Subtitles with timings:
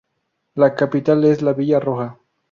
[0.55, 2.17] La capital es la villa Roja.